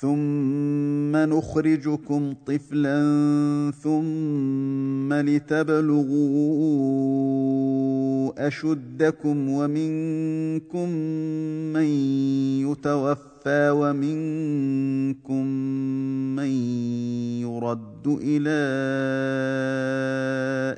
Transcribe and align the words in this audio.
ثم 0.00 1.16
نخرجكم 1.16 2.34
طفلا 2.46 3.00
ثم 3.82 5.12
لتبلغوا 5.12 6.28
اشدكم 8.46 9.48
ومنكم 9.48 10.88
من 11.72 11.84
يتوفى 12.70 13.70
ومنكم 13.70 15.46
من 16.36 16.50
يرد 17.42 18.06
إلى 18.06 18.58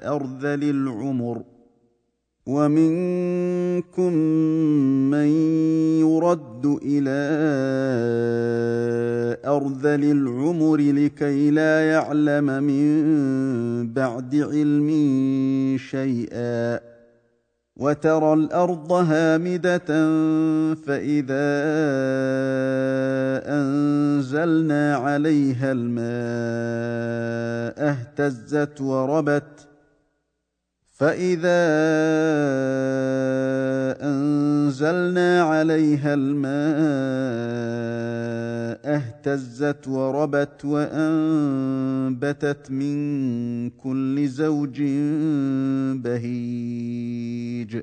ارذل 0.09 0.71
العمر 0.71 1.43
ومنكم 2.50 4.12
من 5.11 5.28
يرد 6.00 6.78
إلى 6.83 7.21
ارذل 9.47 10.05
العمر 10.05 10.77
لكي 10.77 11.50
لا 11.50 11.91
يعلم 11.91 12.62
من 12.62 13.93
بعد 13.93 14.34
علم 14.34 14.89
شيئا 15.78 16.81
وترى 17.77 18.33
الأرض 18.33 18.93
هامدة 18.93 19.87
فإذا 20.75 21.50
أنزلنا 23.47 24.97
عليها 24.97 25.72
الماء 25.72 26.10
اهتزت 27.91 28.81
وربت 28.81 29.70
فاذا 31.00 31.61
انزلنا 34.03 35.43
عليها 35.43 36.15
الماء 36.15 36.50
اهتزت 38.97 39.89
وربت 39.89 40.65
وانبتت 40.65 41.91
من 42.71 43.71
كل 43.71 44.28
زوج 44.28 44.83
بهيج 46.05 47.83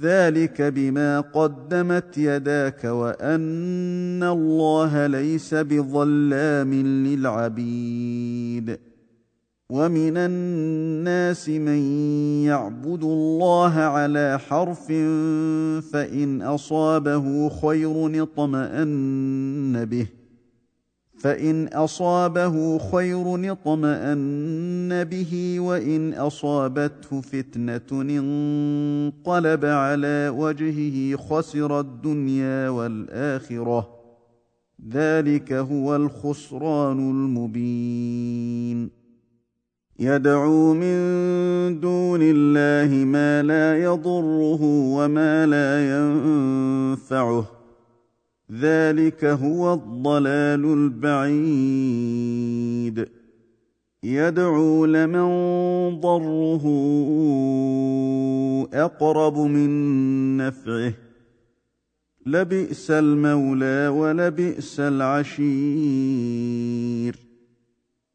ذلك 0.00 0.62
بما 0.62 1.20
قدمت 1.20 2.18
يداك 2.18 2.84
وأن 2.84 4.22
الله 4.22 5.06
ليس 5.06 5.54
بظلام 5.54 6.74
للعبيد 7.06 8.78
ومن 9.70 10.16
الناس 10.16 11.48
من 11.48 11.78
يعبد 12.44 13.02
الله 13.02 13.74
على 13.74 14.38
حرف 14.48 14.86
فإن 15.92 16.42
أصابه 16.42 17.48
خير 17.48 18.22
اطمأن 18.22 19.84
به 19.84 20.06
فإن 21.18 21.68
أصابه 21.68 22.78
خير 22.78 23.52
اطمأن 23.52 25.04
به 25.04 25.60
وإن 25.60 26.14
أصابته 26.14 27.20
فتنة 27.20 28.02
انقلب 28.02 29.64
على 29.64 30.32
وجهه 30.36 31.16
خسر 31.16 31.80
الدنيا 31.80 32.68
والآخرة. 32.68 33.88
ذلك 34.92 35.52
هو 35.52 35.96
الخسران 35.96 36.98
المبين. 36.98 38.90
يدعو 39.98 40.74
من 40.74 41.00
دون 41.80 42.20
الله 42.22 43.04
ما 43.04 43.42
لا 43.42 43.78
يضره 43.78 44.62
وما 44.62 45.46
لا 45.46 45.96
ينفعه. 45.96 47.55
ذلك 48.52 49.24
هو 49.24 49.74
الضلال 49.74 50.72
البعيد. 50.72 51.36
يدعو 54.02 54.86
لمن 54.86 55.26
ضره 56.00 56.62
أقرب 58.74 59.38
من 59.38 60.36
نفعه. 60.36 60.92
لبئس 62.26 62.90
المولى 62.90 63.88
ولبئس 63.88 64.80
العشير. 64.80 67.25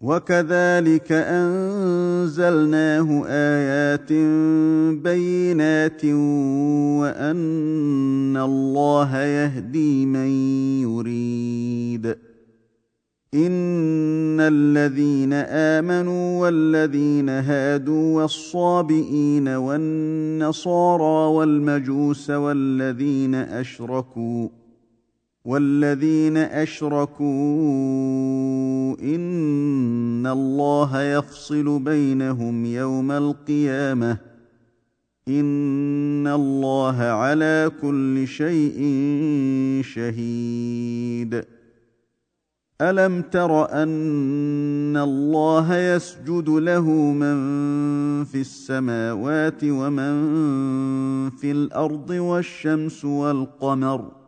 وكذلك 0.00 1.12
أنزلناه 1.12 3.08
آيات 3.26 4.12
بينات 5.02 6.04
وأن 7.00 8.36
الله 8.36 9.16
يهدي 9.18 10.06
من 10.06 10.28
يريد. 10.82 12.16
إن 13.34 14.40
الذين 14.40 15.32
آمنوا 15.32 16.40
والذين 16.40 17.28
هادوا 17.28 18.22
والصابئين 18.22 19.48
والنصارى 19.48 21.34
والمجوس 21.34 22.30
والذين 22.30 23.34
أشركوا 23.34 24.48
والذين 25.48 26.36
اشركوا 26.36 27.26
ان 29.00 30.26
الله 30.26 31.02
يفصل 31.02 31.78
بينهم 31.78 32.64
يوم 32.64 33.10
القيامه 33.10 34.18
ان 35.28 36.26
الله 36.26 36.96
على 36.96 37.70
كل 37.82 38.26
شيء 38.26 38.80
شهيد. 39.84 41.44
الم 42.80 43.22
تر 43.22 43.82
ان 43.82 44.96
الله 44.96 45.76
يسجد 45.78 46.48
له 46.48 46.90
من 46.92 47.38
في 48.24 48.40
السماوات 48.40 49.64
ومن 49.64 50.14
في 51.30 51.50
الأرض 51.50 52.10
والشمس 52.10 53.04
والقمر 53.04 54.27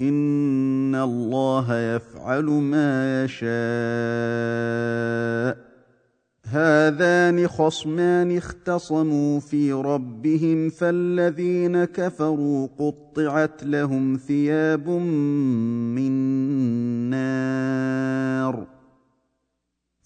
ان 0.00 0.94
الله 0.94 1.78
يفعل 1.78 2.44
ما 2.44 3.24
يشاء. 3.24 3.54
هذان 6.46 7.48
خصمان 7.48 8.36
اختصموا 8.36 9.40
في 9.40 9.72
ربهم 9.72 10.68
فالذين 10.70 11.84
كفروا 11.84 12.68
قطعت 12.78 13.64
لهم 13.64 14.16
ثياب 14.16 14.88
من 14.88 16.12
نار 17.10 18.73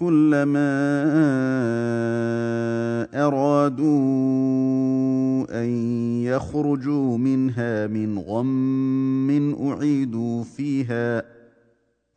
كلما 0.00 0.70
أرادوا 3.14 3.90
أن 5.62 5.68
يخرجوا 6.24 7.18
منها 7.18 7.86
من 7.86 8.18
غم 8.18 9.54
أعيدوا 9.70 10.44
فيها 10.44 11.22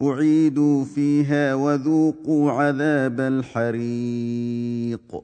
أعيدوا 0.02 0.84
فيها 0.84 1.56
وذوقوا 1.56 2.52
عذاب 2.52 3.20
الحريق. 3.20 5.24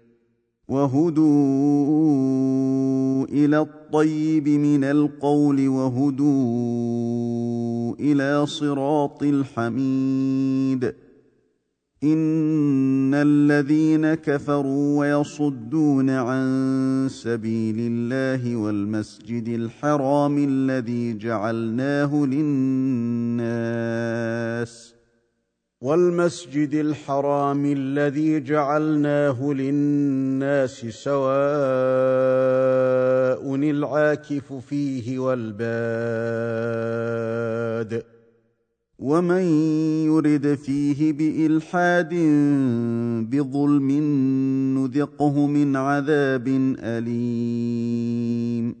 وهدوا 0.71 1.25
إلى 3.25 3.59
الطيب 3.59 4.49
من 4.49 4.83
القول 4.83 5.67
وهدوا 5.67 6.25
إلى 7.99 8.45
صراط 8.45 9.23
الحميد. 9.23 10.93
إن 12.03 13.13
الذين 13.13 14.13
كفروا 14.13 14.99
ويصدون 14.99 16.09
عن 16.09 17.07
سبيل 17.09 17.75
الله 17.79 18.55
والمسجد 18.55 19.47
الحرام 19.47 20.37
الذي 20.49 21.17
جعلناه 21.17 22.25
للناس 22.25 23.51
والمسجد 25.81 26.73
الحرام 26.73 27.65
الذي 27.65 28.39
جعلناه 28.39 29.53
للناس 29.53 30.85
سواء 30.85 31.31
العاكف 33.55 34.53
فيه 34.53 35.19
والباد 35.19 35.61
ومن 38.99 39.41
يرد 40.05 40.55
فيه 40.55 41.13
بإلحاد 41.13 42.13
بظلم 43.31 43.91
نذقه 44.77 45.47
من 45.47 45.75
عذاب 45.75 46.47
أليم 46.79 48.80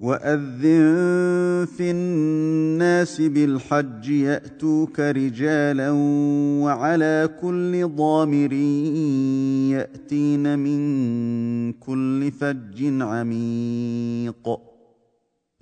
وأذن 0.00 1.66
في 1.76 1.90
الناس 1.90 3.20
بالحج 3.20 4.08
يأتوك 4.10 5.00
رجالا 5.00 5.90
وعلى 6.64 7.30
كل 7.40 7.88
ضامر 7.88 8.52
يأتين 9.72 10.58
من 10.58 11.72
كل 11.72 12.32
فج 12.40 13.02
عميق. 13.02 14.73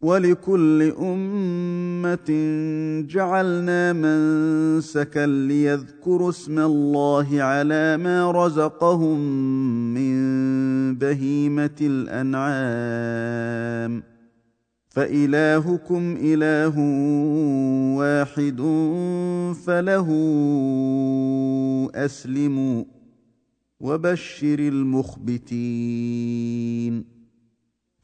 ولكل 0.00 0.92
أمة 1.00 2.30
جعلنا 3.08 3.92
منسكا 3.92 5.26
ليذكروا 5.26 6.30
اسم 6.30 6.58
الله 6.58 7.42
على 7.42 7.96
ما 7.96 8.30
رزقهم 8.30 9.18
من 9.94 10.18
بهيمة 10.94 11.76
الأنعام. 11.80 13.38
فإلهكم 14.88 16.16
إله 16.20 16.78
واحد 17.98 18.60
فله 19.66 20.08
أسلموا 21.94 22.84
وبشر 23.80 24.58
المخبتين. 24.58 25.58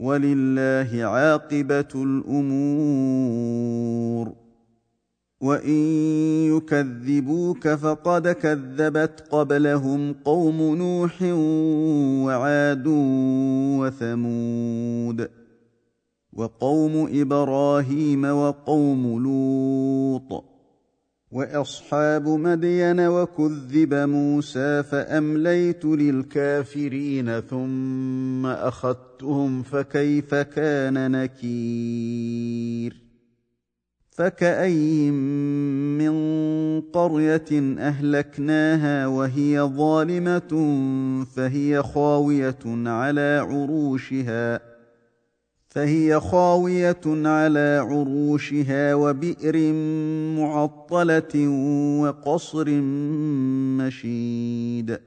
ولله 0.00 1.04
عاقبة 1.04 1.88
الأمور. 1.94 3.60
وإن 5.40 5.78
يكذبوك 6.56 7.68
فقد 7.68 8.28
كذبت 8.28 9.24
قبلهم 9.30 10.12
قوم 10.12 10.76
نوح 10.76 11.22
وعاد 12.26 12.84
وثمود 13.80 15.28
وقوم 16.32 17.08
إبراهيم 17.12 18.24
وقوم 18.24 19.22
لوط. 19.22 20.49
واصحاب 21.32 22.28
مدين 22.28 23.00
وكذب 23.00 23.94
موسى 23.94 24.82
فامليت 24.82 25.84
للكافرين 25.84 27.40
ثم 27.40 28.46
اخذتهم 28.46 29.62
فكيف 29.62 30.34
كان 30.34 31.10
نكير 31.10 32.96
فكاين 34.10 35.14
من 35.98 36.14
قريه 36.80 37.78
اهلكناها 37.78 39.06
وهي 39.06 39.60
ظالمه 39.60 40.50
فهي 41.36 41.82
خاويه 41.82 42.58
على 42.66 43.46
عروشها 43.50 44.69
فهي 45.70 46.20
خاوية 46.20 47.00
على 47.06 47.86
عروشها 47.88 48.94
وبئر 48.94 49.72
معطلة 50.38 51.48
وقصر 52.00 52.70
مشيد. 53.78 54.98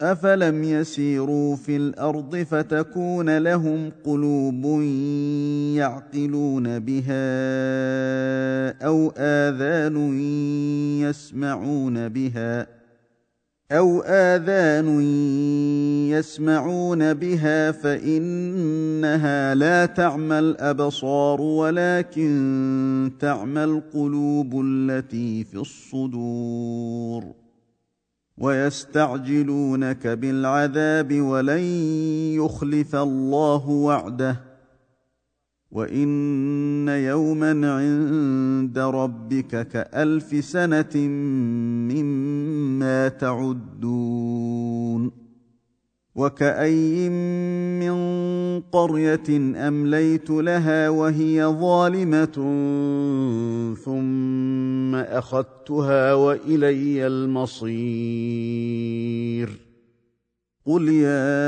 أفلم 0.00 0.64
يسيروا 0.64 1.56
في 1.56 1.76
الأرض 1.76 2.36
فتكون 2.36 3.38
لهم 3.38 3.92
قلوب 4.04 4.82
يعقلون 5.76 6.78
بها 6.78 7.22
أو 8.86 9.12
آذان 9.16 10.20
يسمعون 11.00 12.08
بها 12.08 12.81
أو 13.72 14.00
اذان 14.00 15.00
يسمعون 16.10 17.14
بها 17.14 17.72
فانها 17.72 19.54
لا 19.54 19.86
تعمى 19.86 20.38
الابصار 20.38 21.40
ولكن 21.40 23.12
تعمى 23.20 23.64
القلوب 23.64 24.60
التي 24.64 25.44
في 25.44 25.54
الصدور 25.54 27.24
ويستعجلونك 28.38 30.06
بالعذاب 30.06 31.20
ولن 31.20 31.62
يخلف 32.34 32.96
الله 32.96 33.68
وعده 33.68 34.52
وان 35.70 36.88
يوما 36.88 37.50
عند 37.50 38.78
ربك 38.78 39.68
كالف 39.68 40.44
سنه 40.44 40.96
مما 40.96 42.31
تعدون 43.08 45.22
وكاين 46.14 47.12
من 47.80 47.94
قرية 48.60 49.28
أمليت 49.68 50.30
لها 50.30 50.88
وهي 50.88 51.44
ظالمة 51.44 52.34
ثم 53.84 54.94
أخذتها 54.94 56.14
وإلي 56.14 57.06
المصير 57.06 58.52
قل 60.66 60.88
يا 60.88 61.42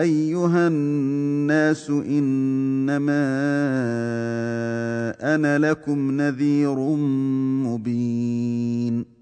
أيها 0.00 0.68
الناس 0.68 1.90
إنما 1.90 3.22
أنا 5.34 5.58
لكم 5.58 6.10
نذير 6.10 6.78
مبين 7.66 9.21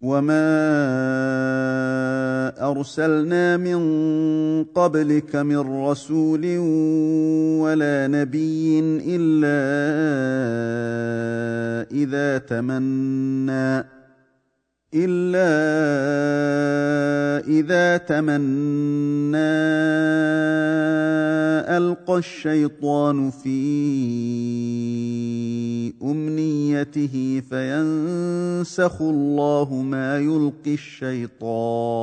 وما 0.00 0.48
ارسلنا 2.70 3.56
من 3.56 3.80
قبلك 4.64 5.36
من 5.36 5.58
رسول 5.58 6.58
ولا 7.58 8.06
نبي 8.06 8.80
الا 9.06 9.58
اذا 11.90 12.38
تمنّى 12.38 13.97
إلا 14.94 15.48
إذا 17.46 17.96
تمنى 17.96 19.36
ألقى 21.76 22.18
الشيطان 22.18 23.30
في 23.30 23.58
أمنيته 26.02 27.42
فينسخ 27.50 29.02
الله 29.02 29.74
ما 29.74 30.18
يلقي 30.18 30.74
الشيطان 30.74 31.98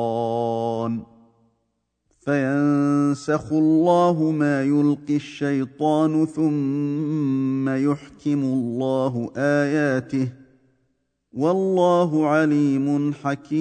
فينسخ 2.25 3.53
الله 3.53 4.31
ما 4.31 4.63
يلقي 4.63 5.15
الشيطان 5.15 6.25
ثم 6.25 7.69
يحكم 7.69 8.43
الله 8.43 9.31
آياته 9.37 10.44
والله 11.35 12.27
عليم 12.27 13.13
حكيم. 13.13 13.55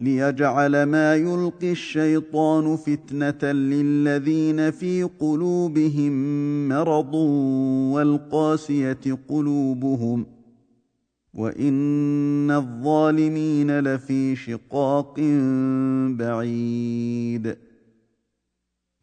ليجعل 0.00 0.82
ما 0.82 1.14
يلقي 1.14 1.72
الشيطان 1.72 2.76
فتنة 2.76 3.52
للذين 3.52 4.70
في 4.70 5.02
قلوبهم 5.02 6.12
مرض 6.68 7.14
والقاسية 7.94 9.18
قلوبهم. 9.28 10.26
وإن 11.34 12.50
الظالمين 12.50 13.80
لفي 13.80 14.36
شقاق 14.36 15.20
بعيد. 16.18 17.56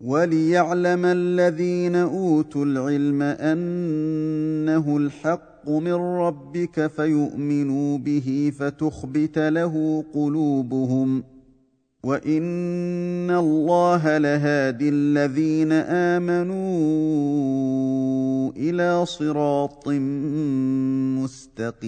وليعلم 0.02 1.06
الذين 1.06 1.96
أوتوا 1.96 2.66
العلم 2.66 3.22
أنه 3.22 4.98
الحق 5.68 5.84
من 5.84 5.94
ربك 5.94 6.88
فيؤمنوا 6.88 7.98
به 7.98 8.52
فتخبت 8.60 9.38
له 9.40 10.04
قلوبهم 10.14 11.24
وإن 12.04 13.32
الله 13.32 14.18
لهادي 14.18 14.90
الذين 14.90 15.72
آمنوا 15.72 16.58
إلى 18.58 19.06
صراط 19.06 19.88
مستقيم 21.20 21.88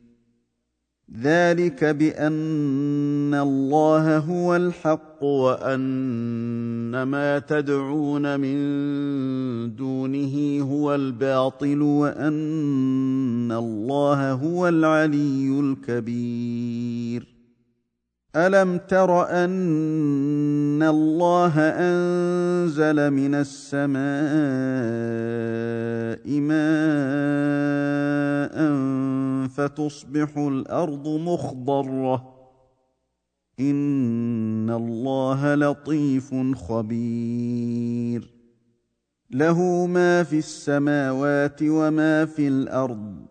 ذلك 1.19 1.83
بأن 1.83 3.33
الله 3.33 4.17
هو 4.17 4.55
الحق 4.55 5.23
وأن 5.23 7.03
ما 7.03 7.39
تدعون 7.39 8.39
من 8.39 9.75
دونه 9.75 10.61
هو 10.61 10.95
الباطل 10.95 11.81
وأن 11.81 13.51
الله 13.51 14.31
هو 14.31 14.67
العلي 14.67 15.59
الكبير. 15.59 17.40
الم 18.35 18.77
تر 18.77 19.29
ان 19.29 20.83
الله 20.83 21.53
انزل 21.59 23.11
من 23.11 23.35
السماء 23.35 24.01
ماء 26.39 26.61
فتصبح 29.47 30.37
الأرض 30.37 31.07
مخضره 31.07 32.33
ان 33.59 34.69
الله 34.69 35.55
لطيف 35.55 36.35
خبير 36.55 38.33
له 39.31 39.85
ما 39.85 40.23
في 40.23 40.37
السماوات 40.37 41.59
وما 41.63 42.25
في 42.25 42.47
الأرض 42.47 43.30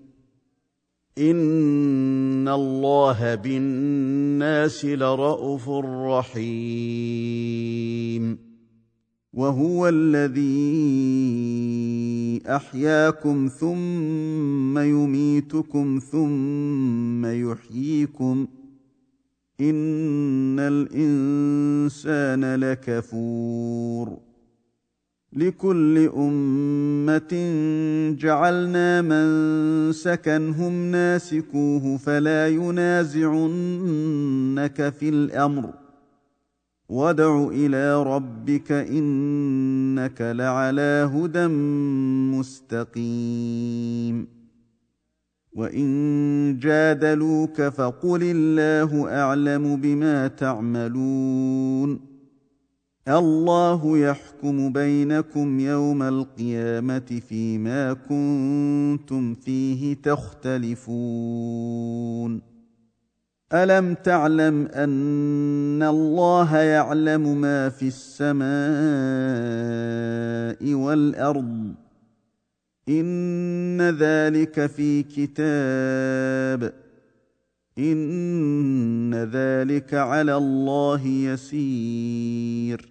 ان 1.21 2.47
الله 2.47 3.35
بالناس 3.35 4.85
لرءوف 4.85 5.69
رحيم. 6.09 7.41
وهو 9.33 9.89
الذي 9.89 10.81
احياكم 12.47 13.47
ثم 13.59 14.77
يميتكم 14.77 15.99
ثم 16.11 17.25
يحييكم 17.25 18.47
ان 19.61 20.59
الانسان 20.59 22.55
لكفور 22.55 24.17
لكل 25.33 26.09
أمة 26.17 27.53
جعلنا 28.19 29.01
من 29.01 29.91
سكنهم 29.91 30.91
ناسكوه 30.91 31.97
فلا 31.97 32.47
ينازعنك 32.47 33.29
في 34.99 35.09
الأمر. 35.09 35.73
وادع 36.89 37.47
إلى 37.51 38.03
ربك 38.03 38.71
إنك 38.71 40.21
لعلى 40.21 41.11
هدى 41.13 41.47
مستقيم. 42.37 44.27
وإن 45.53 46.59
جادلوك 46.61 47.61
فقل 47.61 48.19
الله 48.23 49.09
أعلم 49.09 49.75
بما 49.75 50.27
تعملون. 50.27 52.10
الله 53.07 53.97
يحكم 53.97 54.73
بينكم 54.73 55.59
يوم 55.59 56.03
القيامة 56.03 57.21
فيما 57.29 57.93
كنتم 57.93 59.35
فيه 59.35 59.93
تختلفون. 59.93 60.91
ألم 63.53 63.93
تعلم 63.93 64.67
أن 64.67 65.83
الله 65.83 66.57
يعلم 66.57 67.41
ما 67.41 67.69
في 67.69 67.87
السماء 67.87 68.41
والأرض؟ 70.73 71.73
إن 72.89 73.81
ذلك 73.81 74.65
في 74.65 75.03
كتاب. 75.03 76.73
إن 77.77 79.15
ذلك 79.15 79.93
على 79.93 80.37
الله 80.37 81.07
يسير. 81.07 82.90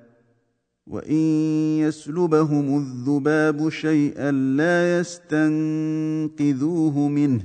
وان 0.91 1.15
يسلبهم 1.79 2.77
الذباب 2.77 3.69
شيئا 3.69 4.31
لا 4.31 4.99
يستنقذوه 4.99 6.27
منه 7.07 7.43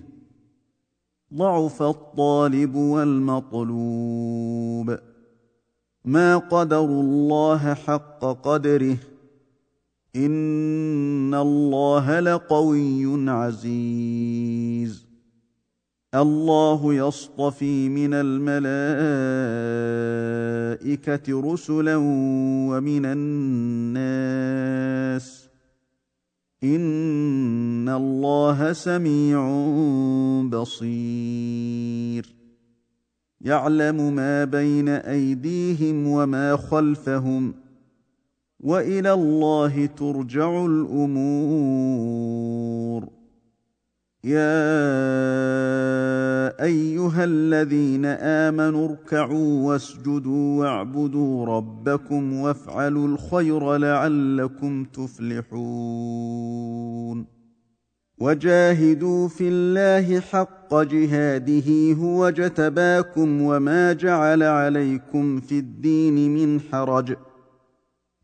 ضعف 1.35 1.83
الطالب 1.83 2.75
والمطلوب 2.75 4.19
ما 6.05 6.37
قدروا 6.37 7.03
الله 7.03 7.75
حق 7.75 8.25
قدره 8.25 8.97
ان 10.17 11.35
الله 11.35 12.21
لقوي 12.21 13.31
عزيز 13.31 15.06
الله 16.23 16.95
يصطفي 16.95 17.89
من 17.89 18.11
الملائكة 18.15 18.73
رسلا 21.53 21.97
ومن 22.71 23.07
الناس. 23.07 24.37
إن 26.65 27.89
الله 27.89 28.73
سميع 28.73 29.49
بصير. 30.49 32.27
يعلم 33.41 34.15
ما 34.15 34.45
بين 34.45 34.89
أيديهم 34.89 36.07
وما 36.07 36.57
خلفهم 36.57 37.55
وإلى 38.61 39.13
الله 39.13 39.87
ترجع 39.87 40.67
الأمور. 40.67 41.97
يا 44.27 44.59
ايها 46.65 47.25
الذين 47.25 48.05
امنوا 48.05 48.89
اركعوا 48.89 49.69
واسجدوا 49.69 50.61
واعبدوا 50.61 51.47
ربكم 51.47 52.33
وافعلوا 52.33 53.09
الخير 53.09 53.77
لعلكم 53.77 54.85
تفلحون 54.85 56.17
وجاهدوا 58.19 59.29
في 59.29 59.49
الله 59.49 60.21
حق 60.21 60.83
جهاده 60.83 61.93
هو 61.93 62.31
جتباكم 62.31 63.43
وما 63.43 63.93
جعل 63.93 64.43
عليكم 64.43 65.41
في 65.41 65.59
الدين 65.59 66.35
من 66.35 66.61
حرج 66.61 67.17